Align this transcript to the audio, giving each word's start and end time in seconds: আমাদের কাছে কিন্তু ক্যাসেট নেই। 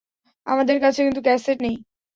আমাদের 0.47 0.77
কাছে 0.83 0.99
কিন্তু 1.05 1.21
ক্যাসেট 1.23 1.57
নেই। 1.61 1.75